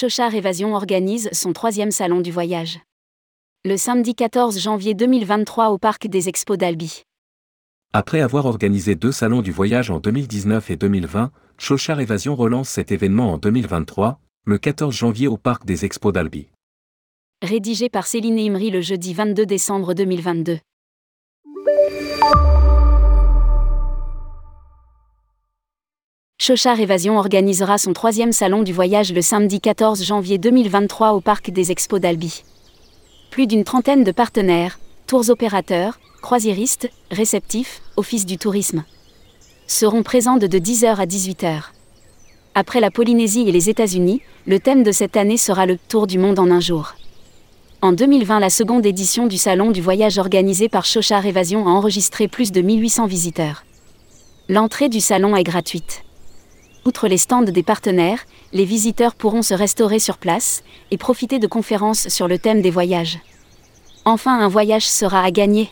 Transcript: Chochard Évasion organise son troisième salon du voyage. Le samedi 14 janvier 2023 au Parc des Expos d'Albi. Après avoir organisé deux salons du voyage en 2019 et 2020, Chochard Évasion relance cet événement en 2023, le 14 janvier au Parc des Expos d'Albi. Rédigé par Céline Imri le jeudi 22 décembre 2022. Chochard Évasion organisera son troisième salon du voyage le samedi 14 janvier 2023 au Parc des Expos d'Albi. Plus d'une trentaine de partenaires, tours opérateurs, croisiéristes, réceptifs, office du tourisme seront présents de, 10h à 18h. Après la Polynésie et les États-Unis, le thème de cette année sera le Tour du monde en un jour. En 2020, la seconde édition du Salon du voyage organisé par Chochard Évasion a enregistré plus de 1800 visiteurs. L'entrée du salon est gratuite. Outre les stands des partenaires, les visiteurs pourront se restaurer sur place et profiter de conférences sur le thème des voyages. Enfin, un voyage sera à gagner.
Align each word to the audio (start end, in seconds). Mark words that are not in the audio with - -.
Chochard 0.00 0.32
Évasion 0.36 0.76
organise 0.76 1.28
son 1.32 1.52
troisième 1.52 1.90
salon 1.90 2.20
du 2.20 2.30
voyage. 2.30 2.78
Le 3.64 3.76
samedi 3.76 4.14
14 4.14 4.56
janvier 4.56 4.94
2023 4.94 5.70
au 5.70 5.78
Parc 5.78 6.06
des 6.06 6.28
Expos 6.28 6.56
d'Albi. 6.56 7.02
Après 7.92 8.20
avoir 8.20 8.46
organisé 8.46 8.94
deux 8.94 9.10
salons 9.10 9.42
du 9.42 9.50
voyage 9.50 9.90
en 9.90 9.98
2019 9.98 10.70
et 10.70 10.76
2020, 10.76 11.32
Chochard 11.58 11.98
Évasion 11.98 12.36
relance 12.36 12.68
cet 12.68 12.92
événement 12.92 13.32
en 13.32 13.38
2023, 13.38 14.20
le 14.46 14.58
14 14.58 14.94
janvier 14.94 15.26
au 15.26 15.36
Parc 15.36 15.64
des 15.66 15.84
Expos 15.84 16.12
d'Albi. 16.12 16.46
Rédigé 17.42 17.88
par 17.88 18.06
Céline 18.06 18.38
Imri 18.38 18.70
le 18.70 18.80
jeudi 18.80 19.14
22 19.14 19.46
décembre 19.46 19.94
2022. 19.94 20.60
Chochard 26.48 26.80
Évasion 26.80 27.18
organisera 27.18 27.76
son 27.76 27.92
troisième 27.92 28.32
salon 28.32 28.62
du 28.62 28.72
voyage 28.72 29.12
le 29.12 29.20
samedi 29.20 29.60
14 29.60 30.02
janvier 30.02 30.38
2023 30.38 31.12
au 31.12 31.20
Parc 31.20 31.50
des 31.50 31.70
Expos 31.70 32.00
d'Albi. 32.00 32.42
Plus 33.28 33.46
d'une 33.46 33.64
trentaine 33.64 34.02
de 34.02 34.12
partenaires, 34.12 34.78
tours 35.06 35.28
opérateurs, 35.28 36.00
croisiéristes, 36.22 36.88
réceptifs, 37.10 37.82
office 37.98 38.24
du 38.24 38.38
tourisme 38.38 38.84
seront 39.66 40.02
présents 40.02 40.38
de, 40.38 40.46
10h 40.46 40.96
à 40.96 41.04
18h. 41.04 41.64
Après 42.54 42.80
la 42.80 42.90
Polynésie 42.90 43.46
et 43.46 43.52
les 43.52 43.68
États-Unis, 43.68 44.22
le 44.46 44.58
thème 44.58 44.84
de 44.84 44.90
cette 44.90 45.18
année 45.18 45.36
sera 45.36 45.66
le 45.66 45.76
Tour 45.76 46.06
du 46.06 46.18
monde 46.18 46.38
en 46.38 46.50
un 46.50 46.60
jour. 46.60 46.94
En 47.82 47.92
2020, 47.92 48.40
la 48.40 48.48
seconde 48.48 48.86
édition 48.86 49.26
du 49.26 49.36
Salon 49.36 49.70
du 49.70 49.82
voyage 49.82 50.16
organisé 50.16 50.70
par 50.70 50.86
Chochard 50.86 51.26
Évasion 51.26 51.68
a 51.68 51.70
enregistré 51.72 52.26
plus 52.26 52.52
de 52.52 52.62
1800 52.62 53.06
visiteurs. 53.06 53.64
L'entrée 54.48 54.88
du 54.88 55.02
salon 55.02 55.36
est 55.36 55.44
gratuite. 55.44 56.04
Outre 56.88 57.06
les 57.06 57.18
stands 57.18 57.42
des 57.42 57.62
partenaires, 57.62 58.24
les 58.54 58.64
visiteurs 58.64 59.14
pourront 59.14 59.42
se 59.42 59.52
restaurer 59.52 59.98
sur 59.98 60.16
place 60.16 60.62
et 60.90 60.96
profiter 60.96 61.38
de 61.38 61.46
conférences 61.46 62.08
sur 62.08 62.28
le 62.28 62.38
thème 62.38 62.62
des 62.62 62.70
voyages. 62.70 63.18
Enfin, 64.06 64.40
un 64.40 64.48
voyage 64.48 64.88
sera 64.88 65.22
à 65.22 65.30
gagner. 65.30 65.68